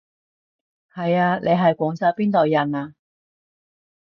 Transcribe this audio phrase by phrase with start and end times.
[0.91, 2.95] 係啊，你係廣州邊度人啊？